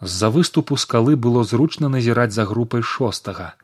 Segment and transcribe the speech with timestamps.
[0.00, 3.54] з-за выступу скалы было зручна назіраць за групай шостага.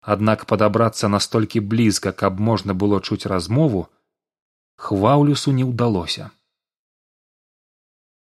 [0.00, 3.86] Аднак падабрацца настолькі блізка каб можна было чуць размову
[4.76, 6.30] хваўлюсу не ўдалося.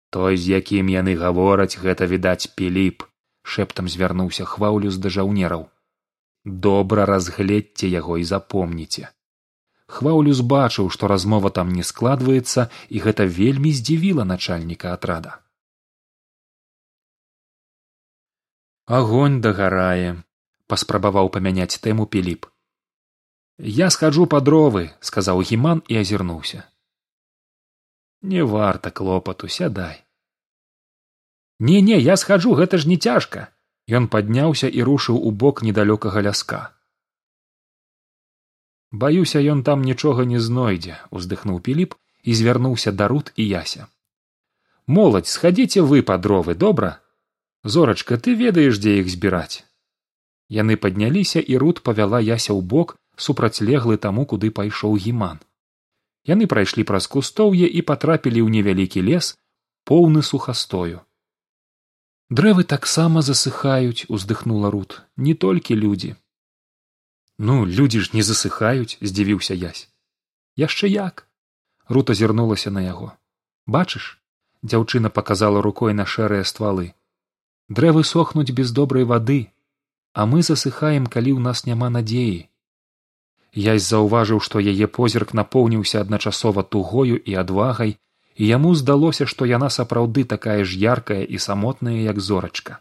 [0.09, 3.03] Той з якім яны гавораць гэта відаць піліп
[3.43, 5.67] шэптам звярнуўся хваўлюс да жаўнераў.
[6.45, 9.09] Добра разгледзьце яго і запомніце
[9.93, 15.42] хваўлюс бачыў што размова там не складваецца і гэта вельмі здзівіла начальніка атрада
[18.85, 20.23] агонь дагарае
[20.67, 22.49] паспрабаваў памяняць тэму піліп
[23.77, 26.63] я схаджу па дровы сказаў гіман і азірнуўся
[28.21, 29.97] не варта клопату сядай
[31.59, 33.53] не не я схаджу гэта ж не цяжка
[33.91, 36.71] Ён падняўся і рушыў у бок недалёкага ляска.
[38.91, 43.87] Баюся, ён там нічога не знойдзе, уздыхнуў піліп і звярнуўся да рут і яся.
[44.87, 47.02] Моладзь, схадзіце вы па дровы добра.
[47.63, 49.63] Зорачка, ты ведаеш, дзе іх збіраць.
[50.49, 55.39] Яны падняліся і рут павяла яся ў бок супрацьлеглы таму, куды пайшоў гіман.
[56.27, 59.35] Яны прайшлі праз кустоўе і патрапілі ў невялікі лес
[59.83, 61.03] поўны сухастою.
[62.29, 65.01] Дрэвы таксама засыхаюць уздыхнула рут.
[65.15, 66.15] Не толькі людзі
[67.37, 69.89] ну людзі ж не засыхаюць здзівіўся язь
[70.55, 71.27] яшчэ як
[71.89, 73.11] рут азірнулася на яго.
[73.65, 74.19] Бачыш
[74.61, 76.93] дзяўчына показала рукой на шэрыя ствалы
[77.79, 79.41] дрэвы сохнуць без добрай вады
[80.13, 82.49] а мы засыхаем калі ў нас няма надзеі.
[83.53, 87.97] Язь заўважыў што яе позірк напоўніўся адначасова тугою і адвагай
[88.35, 92.79] і яму здалося што яна сапраўды такая ж яркая і самотная як зорачка.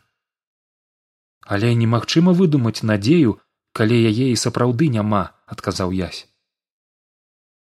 [1.44, 3.40] Але немагчыма выдумаць надзею
[3.72, 5.24] калі яе і сапраўды няма
[5.56, 6.28] адказаў язь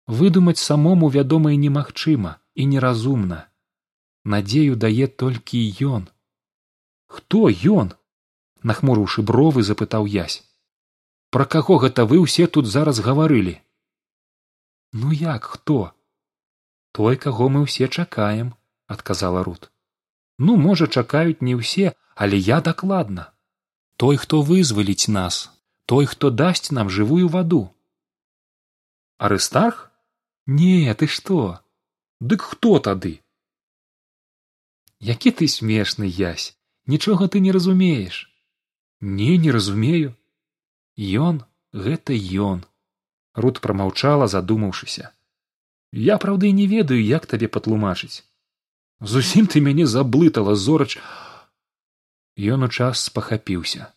[0.06, 3.50] выдумаць самому вядома і немагчыма і неразумна.
[4.24, 6.06] Надзею дае толькі ён
[7.06, 7.92] хто ён
[8.62, 10.42] нахмурыўшы бровы запытаў язь
[11.36, 13.60] пра каго гэта вы ўсе тут зараз гаварылі?
[14.92, 15.92] Ну як хто?
[16.96, 18.54] Той каго мы ўсе чакаем
[18.86, 19.70] адказала рут.
[20.38, 23.32] Ну можа чакаюць не ўсе але я дакладна.
[23.96, 25.50] Той хто вызваліць нас
[25.86, 27.62] той хто дасць нам жывую ваду
[29.18, 29.90] арыстах
[30.46, 31.60] не ты што?
[32.20, 33.20] Дык хто тады?
[35.00, 36.56] Які ты смешны язь
[36.86, 38.22] нічога ты не разумееш
[39.00, 40.14] не не разумею
[41.26, 42.16] ён гэта
[42.50, 42.64] ён
[43.36, 45.12] рут прамаўчала задумаўшыся.
[45.92, 48.24] Я праўды не ведаю як табе патлумачыць.
[49.00, 50.98] Зусім ты мяне заблытала зорач.
[52.36, 53.92] Ён у час спахапіўся.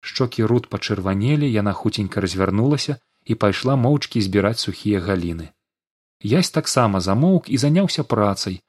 [0.00, 5.52] Шчокі руд пачырванелі яна хуценька развярнулася і пайшла моўчкі збіраць сухія галіны.
[6.24, 8.60] Язь таксама замоўк і заняўся працай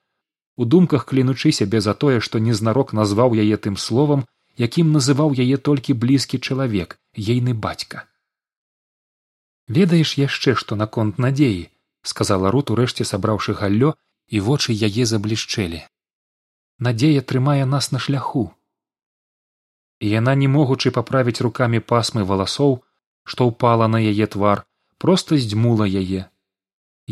[0.59, 4.25] у думках клінучы сябе за тое што незнарок назваў яе тым словам
[4.65, 8.03] якім называў яе толькі блізкі чалавек ейны бацька.
[9.79, 11.63] Ведаеш яшчэ што наконт надзеі
[12.11, 13.95] сказала рут урэшце сабраўшы галлё
[14.27, 15.81] і вочы яе заблішчэлі.
[16.87, 18.49] Надзея трымае нас на шляху
[19.99, 22.75] і яна не могучы паправіць рукамі пасмы валасоў
[23.31, 24.63] што ўпала на яе твар
[25.05, 26.27] проста здзьмула яе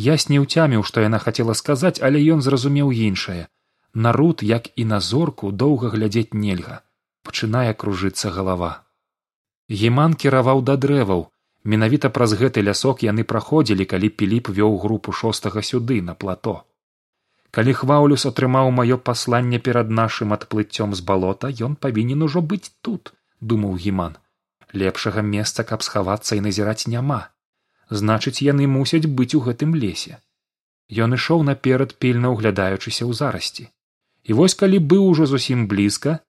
[0.06, 3.47] ясь не ўцяміў што яна хацела сказаць але ён зразумеў іншае.
[3.94, 6.81] На рут як і на зорку доўга глядзець нельга.
[7.24, 8.86] Пачынае кружыцца галава.
[9.69, 11.28] Геман кіраваў да дрэваў.
[11.63, 16.62] Менавіта праз гэты лясок яны праходзілі калі піліп вёў групу шостага сюды на плато.
[17.52, 23.13] Калі хваўлюс атрымаў маё пасланне перад нашым адплыццём з балота ён павінен ужо быць тут
[23.41, 24.22] думаў гіман.
[24.74, 27.19] Лепшага месца каб схавацца і назіраць няма
[27.90, 30.20] значыць яны мусяць быць у гэтым лесе.
[31.03, 33.68] Ён ішоў наперад пільна ўглядаючыся ў зарасці.
[34.24, 36.20] І вось калі быў ужо зусім блізка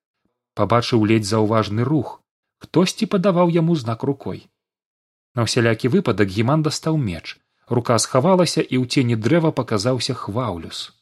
[0.59, 2.21] пабачыў ледзь заўважны рух.
[2.59, 4.47] Хтосьці падаваў яму знак рукой.
[5.35, 7.39] На ўсялякі выпадак гіман дастаў меч.
[7.69, 10.99] Рука схавалася і ў цені дрэва паказаўся хваўлюс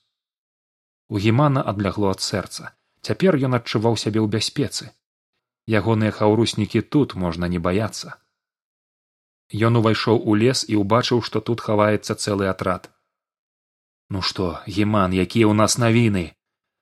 [1.08, 2.74] у гімана адлягло ад сэрца.
[3.06, 4.90] Цяпер ён адчуваў сябе ў бяспецы.
[5.70, 8.18] Ягоныя хаўруснікі тут можна не баяцца
[9.52, 12.88] ён увайшоў у лес і ўбачыў што тут хаваецца цэлы атрад.
[14.10, 16.32] Ну што гіман якія ў нас навіны?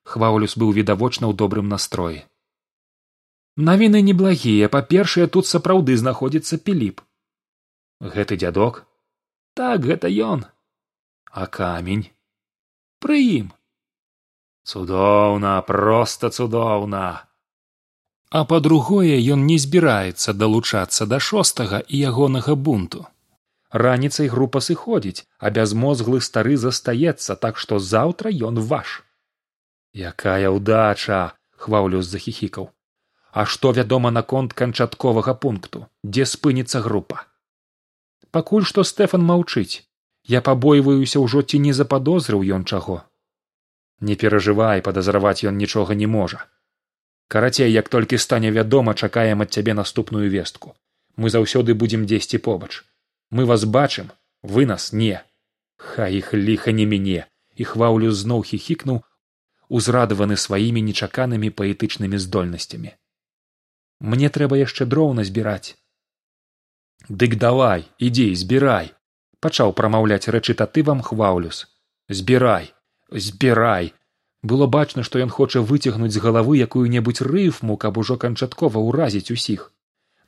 [0.05, 2.25] Хваўлюс быў відавочна ў добрым настроі
[3.55, 7.01] навіны неблагія па першае тут сапраўды знаходзіцца піліп.
[8.01, 8.83] Гэты дзядок?
[9.55, 10.45] Так гэта ён.
[11.31, 12.11] А камень?
[12.99, 13.53] Пры ім.
[14.67, 17.23] Цудоўна проста цудоўна
[18.37, 23.03] а па другое ён не збіраецца далучацца да шостага і ягонага бунту.
[23.83, 28.95] Раніцай група сыходзіць а бязмозглы стары застаецца так што заўтра ён ваш.
[30.09, 31.19] Якая ўдача
[31.65, 32.67] хваўлюс захіхікаў.
[33.31, 35.85] А што вядома наконт канчатковага пункту?
[36.03, 37.23] Дзе спыніцца група?
[38.35, 39.87] Пакуль што стэфан маўчыць.
[40.35, 42.99] Я пабойваюся ўжо ці не западозрыў ён чаго?
[44.01, 46.43] Не перажывай падазраваць ён нічога не можа
[47.27, 50.75] карацей як толькі стане вядома чакаем ад цябе наступную вестку.
[51.17, 52.83] Мы заўсёды будзем дзесьці побач.
[53.31, 54.11] Мы вас бачым
[54.43, 55.23] вы нас не.
[55.77, 57.27] Хай іх ліха не мяне.
[57.55, 59.03] І хваўлю зноў хіхікнуў
[59.69, 62.91] узрадаваны сваімі нечаканымі паэтычнымі здольнасцямі.
[63.99, 65.79] Мне трэба яшчэ дроў назбіраць.
[67.07, 68.91] Дык давай ідзі збірай.
[69.39, 71.65] Пачаў прамаўляць рэчытатывам хваўлюс
[72.09, 72.73] збірай
[73.11, 73.93] збірай
[74.51, 79.33] было бачна што ён хоча выцягнуць з галавы якую небудзь рыфму каб ужо канчаткова ўразіць
[79.35, 79.71] усіх.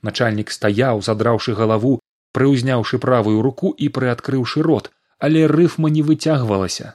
[0.01, 1.93] Начальнік стаяў задраўшы галаву
[2.37, 6.93] прыўзняўшы правую руку і прыадкрыўшы рот але рыфма не выцягвалася.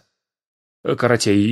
[0.83, 1.43] Карацей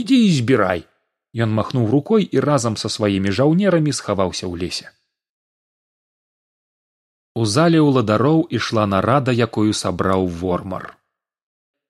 [0.00, 0.88] ідзі і збірай!
[1.32, 4.92] Ён махнуў рукой і разам са сваімі жаўнерамі схаваўся ў лесе.
[7.32, 10.92] У зале ўладароў ішла нарада якую сабраў вормар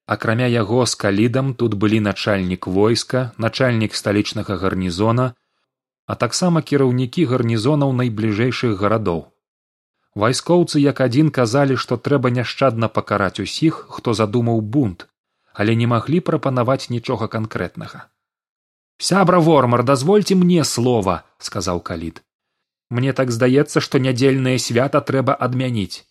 [0.07, 5.33] акрамя яго з калідам тут былі начальнік войска начальнік сталічнага гарнізона
[6.07, 9.31] а таксама кіраўнікі гарнізонаў найбліжэйшых гарадоў.
[10.15, 15.07] Вайскоўцы як адзін казалі што трэба няшчадна пакараць усіх хто задумаў бунт
[15.53, 18.09] але не маглі прапанаваць нічога канкрэтнага.
[18.99, 22.23] Сябра вормар дазвольце мне слова сказаў калід.
[22.91, 26.05] Мне так здаецца што нядзельнае свята трэба адмяніць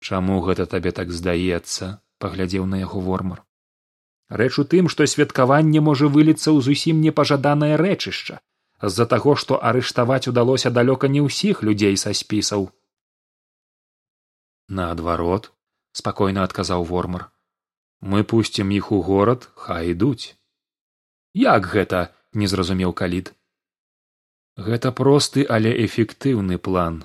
[0.00, 3.42] чаму гэта табе так здаецца паглядзеў на яго вормар.
[4.42, 8.38] Рэч у тым што святкаванне можа выліцца ў зусім непажаданае рэчышча
[8.82, 12.70] з за таго што арыштаваць удалося далёка не ўсіх людзей са спісаў.
[14.78, 15.50] Наадварот
[16.00, 17.28] спакойна адказаў вормар
[18.00, 20.36] мы пусцім іх у горад хай ідуць.
[21.34, 22.14] Як гэта?
[22.32, 23.34] Не зразумеў калід.
[24.56, 27.04] Гэта просты але эфектыўны план.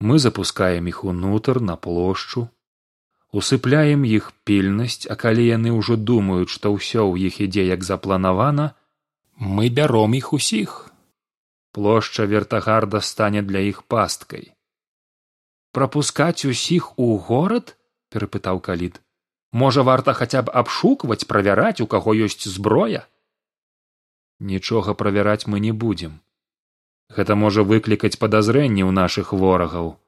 [0.00, 2.48] Мы запускаем іх унутр на плошчу
[3.40, 8.66] усыпляем іх пільнасць а калі яны ўжо думаюць што ўсё ў іх ідзе як запланавана
[9.36, 10.90] мы бяром іх усіх.
[11.74, 14.54] Плошча вертагарда стане для іх пасткай.
[15.72, 17.74] Пропускаць усіх у горад?
[18.14, 19.00] перапытаў калід.
[19.50, 23.02] Можа варта хаця б абшукваць правяраць у каго ёсць зброя?
[24.38, 26.22] Нічога правяраць мы не будзем.
[27.10, 29.98] Гэта можа выклікаць падазрэнні ў нашых ворагаў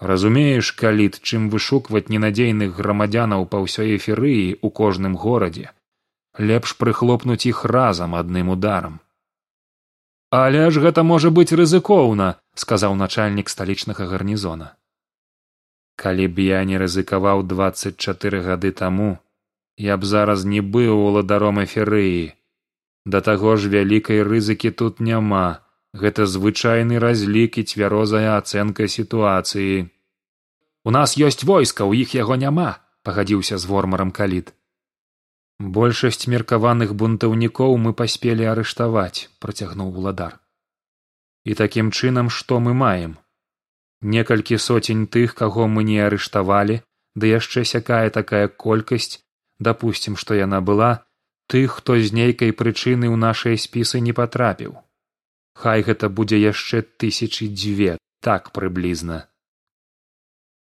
[0.00, 5.72] разумееш калід чым вышукваць ненадзейных грамадзянаў па ўсёй эферыі ў кожным горадзе
[6.38, 9.00] лепш прыхлопнуць іх разам адным ударам.
[10.30, 14.74] Але ж гэта можа быць рызыкоўна сказаў начальнік сталічнага гарнізона.
[15.96, 19.16] Калі б я не рызыкаваў двадцать чатыры гады таму
[19.76, 22.34] я б зараз не быў уладаром эферыі
[23.06, 25.62] да таго ж вялікай рызыкі тут няма
[26.02, 29.88] гэта звычайны разлік і цвярозая ацэнка сітуацыі.
[30.86, 32.70] У нас ёсць войска ў іх яго няма
[33.02, 34.56] пагадзіўся з вормарам калід
[35.58, 40.38] большасць меркаваных бунтаўнікоў мы паспелі арыштаваць працягнуў уладар.
[41.44, 43.16] І такім чынам што мы маем?
[44.02, 46.80] Некалькі соцень тых каго мы не арыштавалі
[47.16, 49.24] ды яшчэ сякая такая колькасць
[49.58, 51.06] дапусцім што яна была
[51.48, 54.76] тых хто з нейкай прычыны ў нашыя спісы не патрапіў
[55.62, 59.24] хай гэта будзе яшчэ тысячи дзве так прыблізна.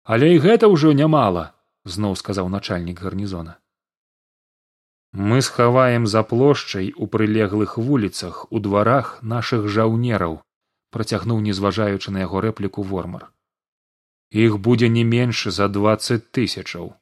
[0.04, 1.52] Але і гэта ўжо нямала
[1.84, 3.56] зноў сказаў начальнік гарнізона.
[5.12, 10.38] Мы схаваем за плошчай у прылеглых вуліцах у дварах нашых жаўнераў
[10.96, 13.28] працягнуў не зважаючы на яго рэпліку вормар.
[14.44, 16.92] Іх будзе не менш за двадцать тысячаў.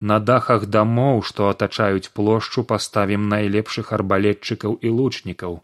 [0.00, 5.60] На дахах дамоў што атачаюць плошчу паставім найлепшых арбалетчыкаў і лучнікаў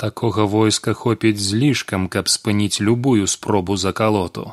[0.00, 4.52] такога войска хопіць злішкам каб спыніць любую спробу закалоту.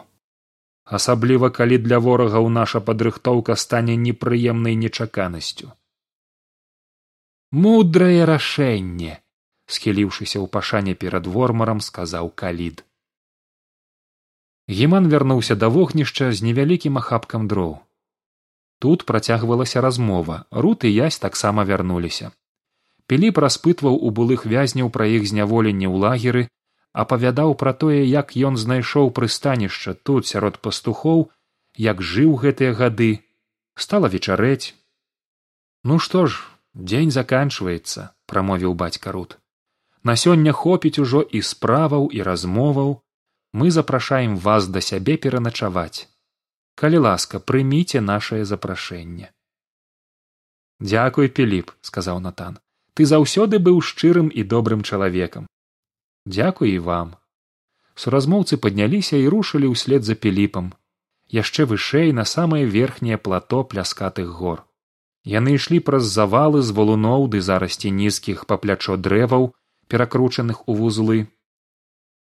[0.98, 5.72] Асабліва калі для ворагаў наша падрыхтоўка стане непрыемнай нечаканасцю.
[7.52, 9.20] Мудрае рашэнне
[9.76, 12.84] схіліўшыся ў пашане перад вормарам сказаў калід.
[14.80, 17.78] Геман вярнуўся да вогнішча з невялікім ахапкам дроў.
[18.84, 22.36] Тут працягвалася размова рут і язь таксама вярнуліся
[23.12, 26.44] піліп распытваў у былых вязняў пра іх зняволенне ў лагеры
[27.04, 31.30] апавядаў пра тое як ён знайшоў прыстанішча тут сярод пастухоў
[31.88, 33.12] як жыў гэтыя гады.
[33.78, 34.74] Стала вечарэць.
[35.84, 36.42] Ну што ж
[36.74, 39.38] дзень заканчваецца прамовіў бацька рут.
[40.04, 43.02] На сёння хопіць ужо і справаў і размоваў.
[43.54, 46.10] Мы запрашаем вас да сябе пераначаваць.
[46.76, 49.34] Калі ласка прыміце нашае запрашэнне
[50.80, 52.58] дзякуй піліп сказаў натан
[52.98, 55.46] ты заўсёды быў шчырым і добрым чалавекам.
[56.26, 57.16] Дзякуй і вам.
[57.94, 60.74] Суразмоўцы падняліся і рушылі ўслед за піліпам
[61.30, 64.64] яшчэ вышэй на самае верхняе плато пляскатых гор.
[65.28, 69.52] Яны ішлі праз завалы з валуноў ды зарасці нізкіх па плячо дрэваў
[69.88, 71.28] перакручаных у вузлы.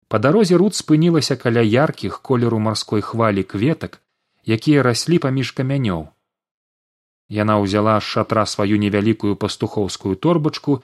[0.08, 4.01] Па дарозе руд спынілася каля яркіх колеру марской хвалі кветак
[4.46, 6.10] якія раслі паміж камянёў
[7.32, 10.82] Яна ўзяла з шатра сваю невялікую пастухоўскую торбачку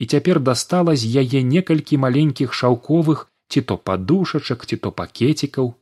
[0.00, 5.72] і цяпер дастала з яе некалькі маленькіх шаўковых ці то падушачак ці то пакецікаў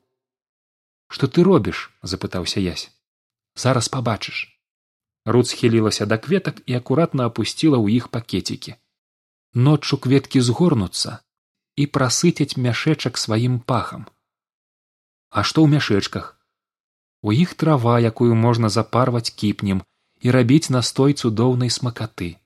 [1.14, 1.83] што ты робіш
[2.14, 2.87] запытаўся язь
[3.64, 4.40] зараз пабачыш
[5.37, 8.75] руд схілілася да кветак і акуратна апусціла ў іх пакецікі
[9.69, 11.19] ноччу кветкі згорнуцца
[11.76, 14.11] і прасыцяць мяшэчак сваім пахам
[15.31, 16.35] а што ў мяшэчках?
[17.23, 19.83] У іх трава якую можна запарваць кіпнем
[20.21, 22.37] і рабіць настой цудоўнай смакаты.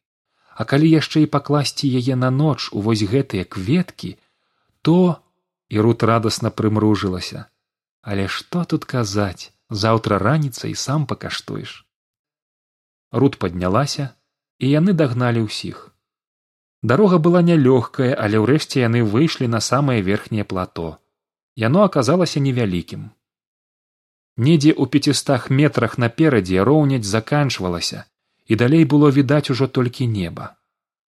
[0.55, 4.15] А калі яшчэ і пакласці яе на ноч у вось гэтыя кветкі
[4.87, 5.19] то
[5.69, 7.51] і рут радасна прымружылася
[8.05, 9.51] але што тут казаць
[9.85, 11.73] заўтра раніцай сам пакаштуеш
[13.23, 14.09] рут паднялася
[14.59, 15.91] і яны дагналі ўсіх.
[16.83, 20.99] Дарога была нялёгкая але ўрэшце яны выйшлі на самае верхняе плато.
[21.57, 23.09] Яно аказалася невялікім
[24.37, 28.05] недзе ў пяцістах метрах наперадзе роўняць заканчвалася
[28.47, 30.57] і далей было відаць ужо толькі неба.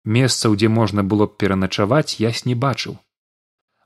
[0.05, 2.99] Месцаў дзе можна было б пераначаваць ясь не бачыў.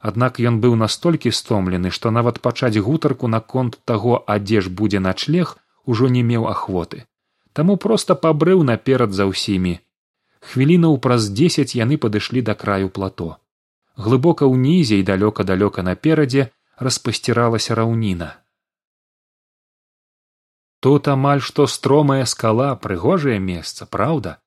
[0.00, 5.00] Аднак ён быў настолькі стомлены што нават пачаць гутарку наконт таго а дзе ж будзе
[5.00, 7.06] начлег ужо не меў ахвоты.
[7.52, 9.78] Таму проста пабрыў наперад за ўсімі.
[10.40, 13.36] Хвілінаў праз дзесяць яны падышлі да краю плато.
[13.96, 18.40] Глыбока ўнізе і далёка далёка наперадзе распасціралася раўніна
[20.80, 24.38] тут амаль што стромая скала прыгожае месца праўда?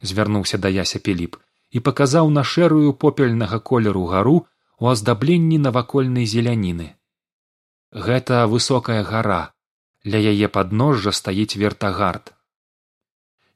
[0.00, 1.36] Звярнуўся да яся піліп
[1.70, 4.36] і паказаў на шэрую попельнага колеру гару
[4.78, 6.96] у аздабленні навакольнай зеляніны.
[7.92, 9.52] Гэта высокая гара.
[10.04, 12.32] Ля яе падножжа стаіць вертагард.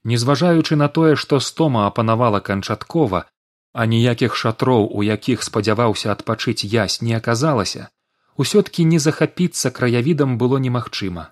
[0.05, 3.25] Незважаючы на тое што стома апанавала канчаткова
[3.75, 7.89] а ніякіх шатроў у якіх спадзяваўся адпачыць язь не аказалася
[8.45, 11.25] усё ткі не захапіцца краявідам было немагчыма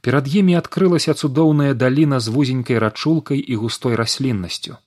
[0.00, 4.78] перад імі адкрылася цудоўная даліна з вузенькай рачулкай і густой расліннасцю.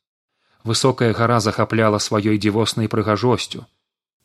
[0.64, 3.66] Высокая гара захапляла сваёй дзівоснай прыгажосцю.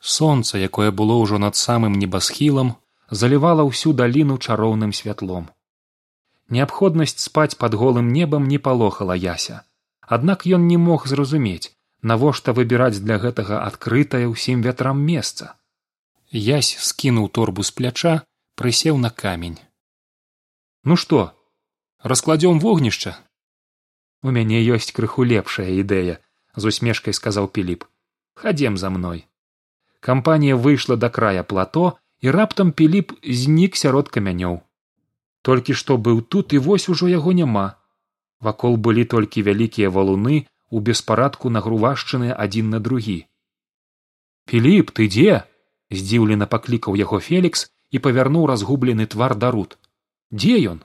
[0.00, 2.74] Сонца якое было ўжо над самым небасхілам
[3.10, 5.48] залівала ўсю даліну чароўным святлом.
[6.48, 9.62] Неабходнасць спаць под голым небам не палохала яся.
[10.06, 15.54] Аднак ён не мог зразумець навошта выбіраць для гэтага адкрытае ўсім вятрам месца.
[16.30, 18.14] Язь скінуў торбу з пляча
[18.54, 19.58] прысеў на камень
[20.86, 21.20] ну што
[22.14, 23.12] раскладзём вогнішча
[24.22, 26.16] у мяне ёсць крыху лепшая ідэя
[26.56, 27.84] з усмешкай сказаў піліп
[28.42, 29.24] хадзем за мной.
[30.00, 33.12] Кампанія выйшла да края плато і раптам піліп
[33.42, 34.60] знік сярод камянёў
[35.48, 37.64] толькі што быў тут і вось ужо яго няма
[38.46, 40.38] вакол былі толькі вялікія валуны
[40.70, 43.18] у беспарадку нагрувашчаныя адзін на другі
[44.52, 45.36] піліп ты дзе
[46.00, 49.78] здзіўлена паклікаў яго фелікс і павярнуў разгублены твар дарут
[50.42, 50.84] дзе ён?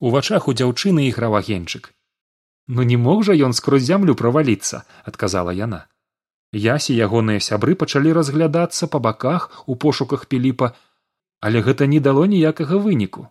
[0.00, 1.92] У вачах у дзяўчыны іграў агеньчык.
[2.68, 5.86] Ну не мог жа ён скрозь зямлю праваліцца адказала яна.
[6.52, 10.72] Ясі ягоныя сябры пачалі разглядацца па баках у пошуках піліпа
[11.46, 13.28] але гэта не дало ніякага выніку.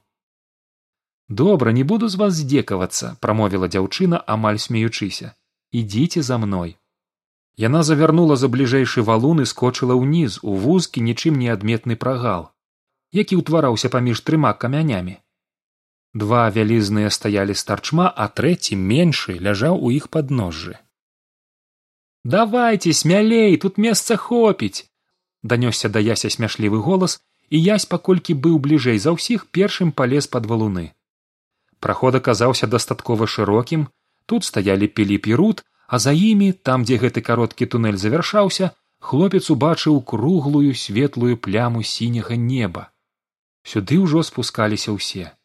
[1.27, 5.34] Добра не буду з вас здзекавацца прамовіла дзяўчына амаль смеючыся.
[5.74, 6.77] Ідзіце за мной
[7.57, 12.51] яна завярнула за бліжэйшы валун і скочыла ўніз у вузкі нічым не адметны прагал
[13.19, 15.15] які ўтвараўся паміж трыма камянямі
[16.15, 20.79] два вялізныя стаялі старчма а трэці меншы ляжаў у іх падножжы.
[22.24, 24.88] Давайте смялей тут месца хопіць
[25.43, 27.19] данёсся да яся смяшлівы голас
[27.50, 30.88] і язь паколькі быў бліжэй за ўсіх першым палез пад валуны.
[31.84, 33.88] Праход аказаўся дастаткова шырокім
[34.25, 38.72] тут стаялі піліпі рут а за імі там дзе гэты кароткі тунэль завяршаўся
[39.03, 42.91] хлопец убачыў круглую светлую пляму сіняга неба.
[43.67, 45.36] Сюды ўжо спускаліся ўсе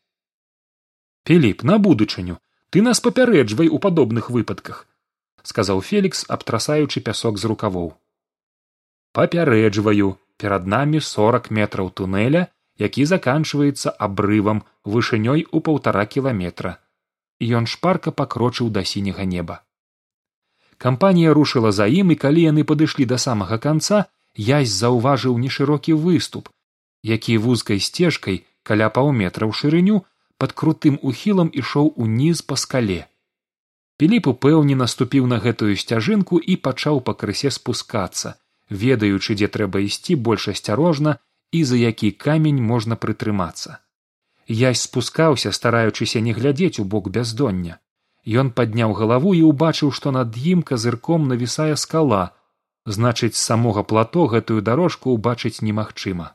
[1.29, 2.39] філіп на будучыню
[2.71, 4.87] ты нас папярэджвай у падобных выпадках
[5.43, 7.95] сказаў фелікс абтрасаючы пясок з рукавоў
[9.13, 10.17] папярэджваю.
[10.41, 12.47] Перад намі сорак метраў тунэля
[12.83, 14.63] які заканчваецца абрывам
[14.93, 16.79] вышынёй у паўтара кіламетра
[17.41, 19.61] і ён шпарка пакрочыў да сіняга неба.
[20.85, 24.01] Кампанія рушыла за ім і калі яны падышлі да самага канца
[24.47, 26.49] язь заўважыў нешырокі выступ
[27.13, 30.01] які вузкай сцежкай каля паўметра ў шырыню
[30.41, 33.01] под крутым ухілам ішоў уніз па скале.
[34.01, 40.49] Піліп упэўнена ступіў на гэтую сцяжынку і пачаў пакрысе спускацца ведаючы дзе трэба ісці больш
[40.55, 41.19] асцярожна
[41.53, 43.79] і за які камень можна прытрымацца.
[44.47, 47.79] Язь спускаўся стараючыся не глядзець у бок бяздоння.
[48.25, 52.31] Ён падняў галаву і ўбачыў што над ім казырком навісае скала.
[52.87, 56.35] Значыць з самога плато гэтую дарожку ўбачыць немагчыма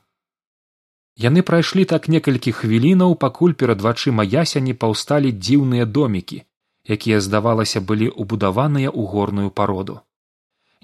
[1.16, 6.44] яны прайшлі так некалькі хвілінаў пакуль перад вачыма яся не паўсталі дзіўныя домікі
[6.94, 10.00] якія здавалася былі ўбудаваныя ў горную пароду.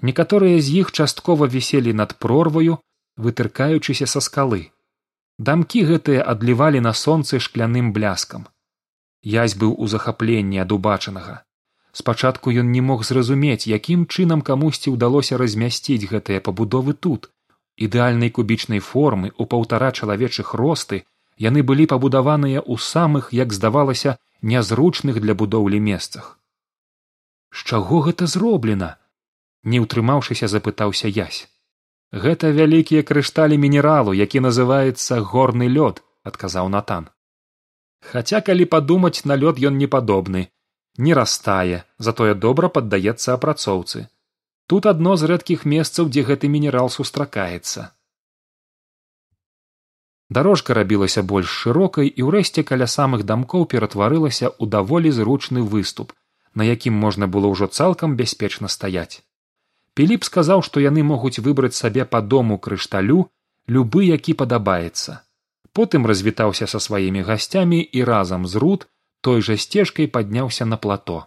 [0.01, 2.79] Некаторыя з іх часткова віселі над прорваю
[3.17, 4.61] вытыркаючыся са скалы.
[5.39, 8.47] Дамкі гэтыя адлівалі на сонцы шкляным бляскам.
[9.23, 11.43] Язь быў у захапленні ад убачанага.
[11.93, 17.29] Спачатку ён не мог зразумець якім чынам камусьці ўдалося размясціць гэтыя пабудовы тут
[17.77, 21.03] ідэальнай кубічнай формы у паўтара чалавечых росты
[21.37, 26.37] яны былі пабудаваныя ў самых як здавалася нязручных для будоўлі месцах.
[27.53, 28.97] З чаго гэта зроблена
[29.63, 31.47] не ўтрымаўшыся запытаўся язь
[32.13, 37.09] гэта вялікія крышталі мінералу які называецца горны лёд адказаў натан.
[38.11, 40.49] Хаця калі падумаць на лёд ён не падобны
[40.97, 44.07] не растае затое добра паддаецца апрацоўцы
[44.67, 47.91] тут адно з рэдкіх месцаў дзе гэты мінерал сустракаецца.
[50.29, 56.13] Дарожка рабілася больш шырокай і ўрэшце каля самых дамкоў ператварылася ў даволі зручны выступ
[56.55, 59.21] на якім можна было ўжо цалкам бяспечна стаяць.
[59.93, 63.29] Піліп сказаў што яны могуць выбраць сабе па дому крышталю
[63.67, 65.21] любы які падабаецца.
[65.73, 68.87] Потым развітаўся са сваімі гасцямі і разам з руд
[69.21, 71.25] той жа сцежкай падняўся на плато.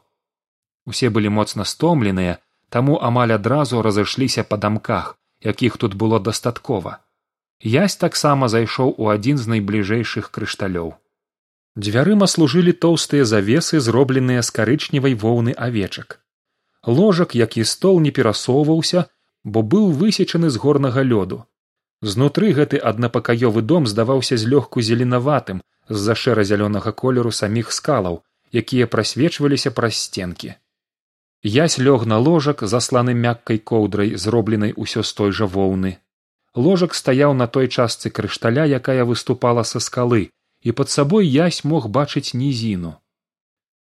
[0.87, 2.39] Усе былі моцна стомленыя
[2.71, 6.99] таму амаль адразу разышліся па дамках якіх тут было дастаткова.
[7.61, 10.95] Язь таксама зайшоў у адзін з найбліжэйшых крышталёў.
[11.77, 16.21] Дзвярыма служылі тоўстыя завесы зробленыя з карычневай воўны авечак.
[16.87, 19.07] Ложак як і стол не перасоўваўся
[19.45, 21.45] бо быў высечаны з горнага лёду.
[22.03, 28.87] Знутры гэты аднапакаёвы дом здаваўся злёгку зеленаватым з за шэра зялёнага колеру саміх скалаў якія
[28.87, 30.55] прасвечваліся праз сценкі
[31.43, 35.99] язь лёг на ложак засланы мяккай коўдрай зробленай усё з той жа воўны.
[36.55, 40.31] Ложак стаяў на той частцы крышталя якая выступала са скалы
[40.63, 42.95] і пад сабой язь мог бачыць нізіну.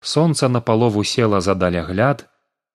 [0.02, 2.28] Сонца напалову села за далягляд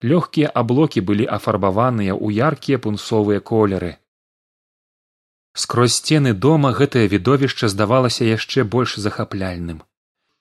[0.03, 3.99] лёгкія аблокі былі афарбаваныя ў яркія пунсовыя колеры.
[5.55, 9.85] Скрозь сцены дома гэтае відовішча здавалася яшчэ больш захапляльным.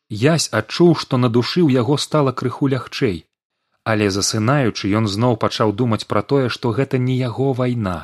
[0.09, 3.27] Язь адчуў што на душы ў яго стала крыху лягчэй
[3.83, 7.95] але засынаючы ён зноў пачаў думаць пра тое што гэта не яго вайна.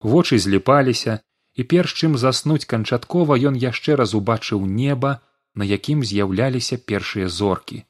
[0.00, 1.20] Вочы зліпаліся
[1.54, 5.20] і перш чым заснуць канчаткова ён яшчэ раз убачыў неба
[5.54, 7.84] на якім з'яўляліся першыя зоркі.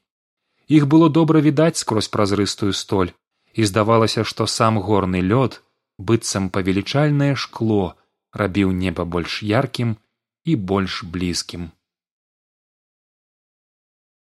[0.68, 3.10] Іх было добра відаць скрозь празрыстую столь
[3.54, 5.58] і здавалася што сам горны лёд
[5.98, 7.82] быццам павелічальнае шкло
[8.42, 9.98] рабіў неба больш яркім
[10.44, 11.70] і больш блізкім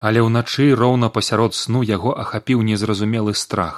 [0.08, 3.76] але ўначы роўна пасярод сну яго ахапіў незразумелы страх.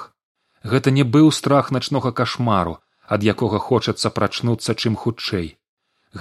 [0.71, 2.73] Гэта не быў страх начнога кашмару
[3.17, 5.47] ад якога хочацца прачнуцца чым хутчэй.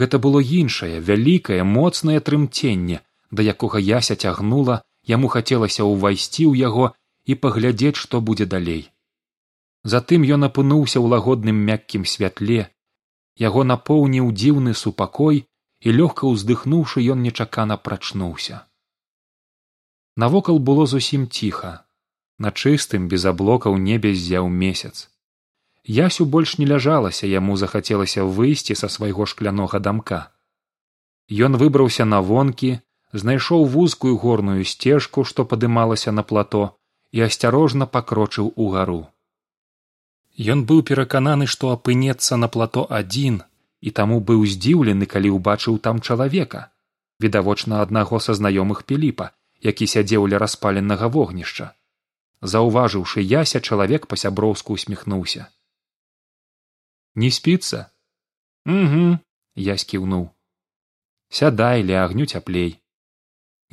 [0.02, 3.00] Гэта было іншае вялікае моцнае трымценне
[3.32, 4.76] да якога яся цягнула
[5.14, 6.86] яму хацелася ўвайсці ў яго
[7.26, 8.86] і паглядзець што будзе далей.
[9.96, 12.70] Затым ён апынуўся ў лагодным мяккім святле
[13.48, 15.44] яго напоўніў дзіўны супакой
[15.82, 18.62] і лёгка ўздыхнуўшы ён нечакана прачнуўся
[20.16, 21.86] навокал было зусім ціха
[22.38, 25.10] на чыстым без аблокаў небе ззяў месяц.
[25.86, 30.32] Ясю больш не ляжалася яму захацелася выйсці са свайго шклянога дамка.
[31.30, 32.80] Ён выбраўся на вонкі
[33.14, 36.64] знайшоў вузкую горную сцежку што падымалася на плато
[37.12, 39.08] і асцярожна пакрочыў угару.
[40.36, 43.42] Ён быў перакананы што апынецца на плато адзін
[43.80, 46.68] і таму быў здзіўлены калі ўбачыў там чалавека
[47.24, 49.32] відавочна аднаго са знаёмых піліпа
[49.66, 51.74] які сядзеў ля распаленага вогнішча.
[52.54, 55.50] Заўважыўшы яся чалавек па сяброўску усміхнуўся.
[57.16, 57.88] Не спіцца?
[58.66, 59.06] Угу
[59.56, 60.24] я скіўнуў
[61.40, 62.72] сядай ля агню цяплей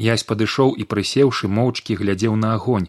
[0.07, 2.87] язь падышоў і прысеўшы моўчкі глядзеў на агонь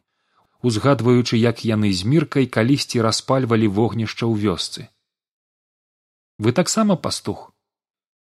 [0.69, 4.87] узгадваючы як яны з міркай калісьці распальвалі вогнішча ў вёсцы.
[6.39, 7.51] Вы таксама пастух?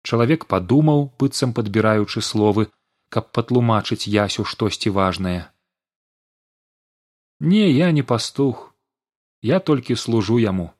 [0.04, 2.68] Чалавек падумаў быццам падбіраючы словы
[3.10, 5.50] каб патлумачыць ясю штосьці важнае.
[7.40, 8.66] Не я не пастух
[9.42, 10.74] я толькі служу яму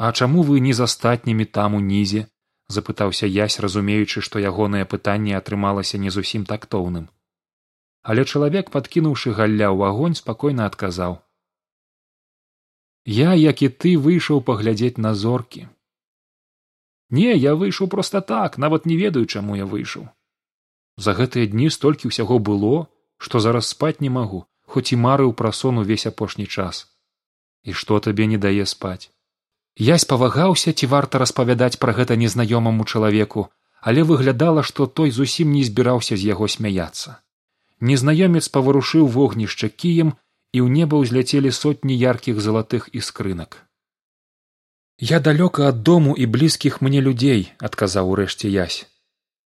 [0.00, 2.20] а чаму вы не з астатнімі там унізе
[2.74, 7.10] запытаўся язь разумеючы што ягонае пытанне атрымалася не зусім тактоўным.
[8.02, 11.18] Але чалавек падкінуўшы галля ў агонь спакойна адказаў.
[13.04, 15.66] Я як і ты выйшаў паглядзець на зоркі
[17.18, 20.08] не я выйшаў проста так нават не ведаю чаму я выйшаў
[21.06, 22.74] за гэтыя дні столькі ўсяго было
[23.26, 26.86] што зараз спаць не магу хоць і марыў пра сон увесь апошні час.
[27.68, 29.10] І што табе не дае спаць?
[29.76, 33.48] Я спавагаўся ці варта распавядаць пра гэта незнаёмаму чалавеку
[33.80, 37.16] але выглядала што той зусім не збіраўся з яго смяяцца.
[37.80, 40.12] Незнаёмец паварушыў вогнішча кіем
[40.52, 43.64] і ў неба ўзляцелі сотні яркіх залатых іскрынак.
[45.00, 48.84] Я далёка ад дому і блізкіх мне людзей адказаў урэшце язь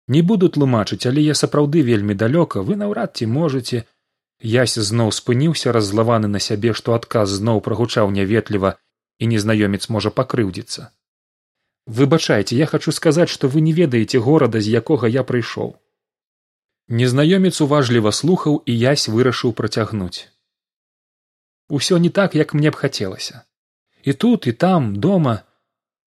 [0.07, 3.83] не буду тлумачыць але я сапраўды вельмі далёка вы наўрад ці можете
[4.43, 8.75] ясь зноў спыніўся раззлаваны на сябе што адказ зноў прагучаў няветліва
[9.19, 10.91] і незнаёмец можа пакрыўдзіцца.
[11.85, 15.75] Выбачайце я хачу сказаць што вы не ведаеце горада з якога я прыйшоў.
[16.89, 20.27] Незнаёмец уважліва слухаў і ясь вырашыў працягнуць.
[21.69, 23.43] Усё не так як мне б хацелася.
[24.03, 25.43] І тут і там дома.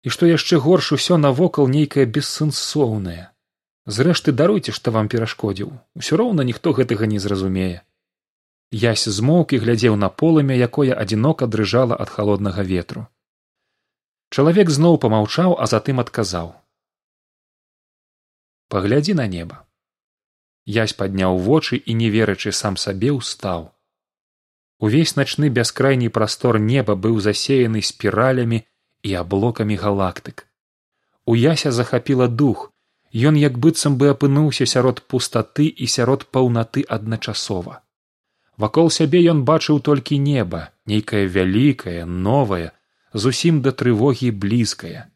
[0.02, 3.33] І што яшчэ горш усё навокал нейкае бессэнсоўнае
[3.86, 5.72] зрэшты даруйце што вам перашкодзіў.
[5.94, 7.82] Усё роўна ніхто гэтага не зразумее.
[8.70, 13.06] Ясь змоўк і глядзеў на полымя якое адзінока дрыжала ад халоднага ветру.
[14.30, 16.54] Чалавек зноў памаўчаў а затым адказаў.
[18.68, 19.64] Паглядзі на неба
[20.66, 23.70] ясь падняў вочы і не верачы сам сабе ўстаў.
[24.80, 28.64] Увесь начны бяскрайні прастор неба быў засеяны спіралямі
[29.02, 30.48] і аблокамі галактык.
[31.26, 32.72] У яся захапіла дух
[33.14, 37.80] ён як быццам бы апынуўся сярод пустаты і сярод паўнаты адначасова.
[38.58, 42.70] Вакол сябе ён бачыў толькі неба нейкае вялікае новае
[43.14, 45.06] зусім да трывогі блізкае.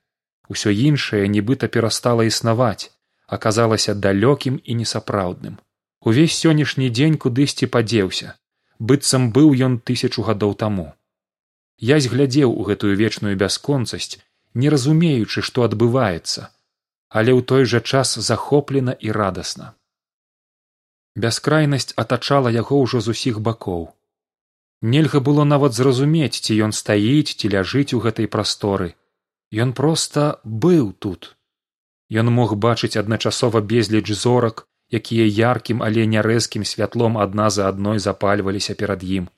[0.48, 2.90] Усё іншае нібыта перастала існаваць
[3.26, 5.58] аказалася далёкім і несапраўдным.
[6.00, 8.38] Увесь сённяшні дзень кудысьці падзеўся.
[8.78, 10.94] Быццам быў ён тысячу гадоў таму.
[11.78, 14.22] Язь глядзеў у гэтую вечную бясконцасць
[14.54, 16.48] не разумеючы што адбываецца
[17.08, 19.72] але ў той жа час захоплена і радасна.
[21.16, 23.88] Бяскрайнасць атачала яго ўжо з усіх бакоў.
[24.82, 28.94] Нельга было нават зразумець ці ён стаіць ці ляжыць у гэтай прасторы.
[29.50, 31.34] Ён проста быў тут.
[32.12, 34.68] Ён мог бачыць адначасова безліч зорак
[35.00, 39.28] якія яркім але нярэзкім святлом адна за адной запальваліся перад ім.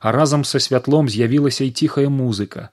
[0.00, 2.70] А разам са святлом з'явілася і ціхая музыка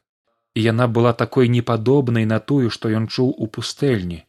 [0.56, 4.20] і яна была такой непадобнай на тую што ён чуў у пустэльні.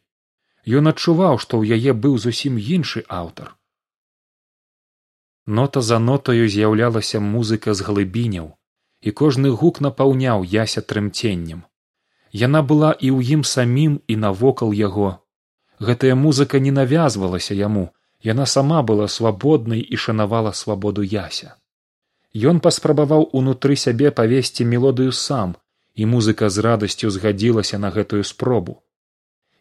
[0.67, 3.55] Ён адчуваў што ў яе быў зусім іншы аўтар.
[5.45, 8.53] Нота за нотаю з'яўлялася музыка з глыбіняў
[9.01, 11.65] і кожны гук напаўняў яся трымценнем.
[12.31, 15.19] Яна была і ў ім самім і навокал яго.
[15.79, 17.91] Гэтая музыка не навязвалася яму
[18.23, 21.55] яна сама была свабоднай і шанавала свабоду яся.
[22.33, 25.55] Ён паспрабаваў унутры сябе павесці мелодыю сам
[25.95, 28.81] і музыка з радасцю згадзілася на гэтую спробу.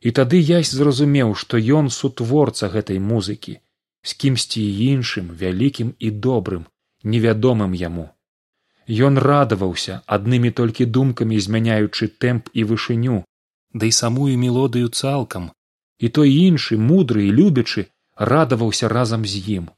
[0.00, 3.58] І тады язь зразумеў што ён сутворца гэтай музыкі
[4.02, 6.64] з кімсьці іншым вялікім і добрым
[7.04, 8.08] невядомым яму.
[8.88, 13.22] Ён радаваўся аднымі толькі думкамі змяняючы тэмп і вышыню
[13.72, 15.50] да і самую мелодыю цалкам.
[15.98, 19.70] І той іншы мудры і любячы радаваўся разам з ім.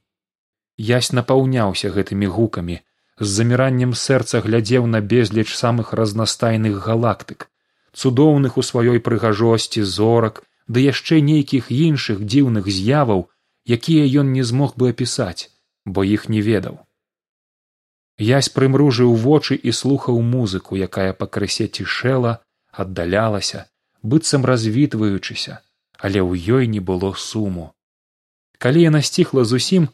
[0.79, 2.81] Ясь напаўняўся гэтымі гукамі
[3.21, 7.51] з заміраннем сэрца глядзеў на безліч самых разнастайных галактык
[7.95, 13.29] цудоўных у сваёй прыгажосці зорак ды яшчэ нейкіх іншых дзіўных з'яваў
[13.79, 15.51] якія ён не змог бы апісаць
[15.87, 16.81] бо іх не ведаў.
[18.19, 22.39] Язь прымружыў вочы і слухаў музыку якая пакрысе цішэла
[22.85, 23.67] аддалялася
[24.03, 25.61] быццам развітваючыся
[25.99, 27.73] але ў ёй не было суму.
[28.59, 29.89] Калі яна сціхла зусім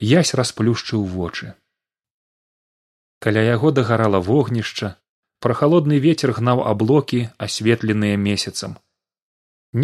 [0.00, 1.54] язь расплюшчыў вочы
[3.26, 4.88] каля яго дагарала вогнішча
[5.42, 8.76] прахалодны вецер гнаў аблокі асветленыя месяцам.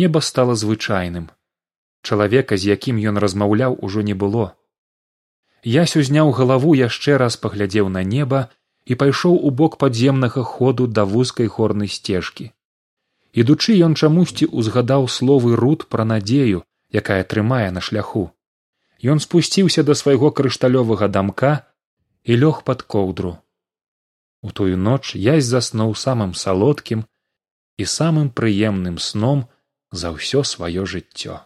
[0.01, 1.27] Неба стала звычайным.
[2.07, 4.45] Чалавека з якім ён размаўляў ужо не было.
[5.75, 8.45] Ясь узняў галаву яшчэ раз паглядзеў на неба
[8.87, 12.51] і пайшоў у бок падземнага ходу да вузкай хорнай сцежкі.
[13.35, 16.63] Ідучы ён чамусьці узгадаў словы руд пра надзею
[17.03, 18.25] якая трымае на шляху.
[19.03, 21.53] Ён спусціўся да свайго крышталёвага дамка
[22.25, 23.39] і лёг пад коўдру.
[24.43, 27.07] У тую ноч язь заснуў самым салодкім
[27.79, 29.47] і самым прыемным сном
[29.91, 31.43] за ўсё сваё жыццё